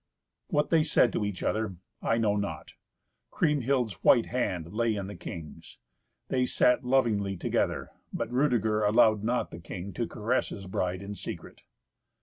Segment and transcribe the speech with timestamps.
[0.47, 2.73] What they said to each other I know not.
[3.29, 5.77] Kriemhild's white hand lay in the king's.
[6.27, 11.13] They sat lovingly together, but Rudeger allowed not the king to caress his bride in
[11.13, 11.61] secret.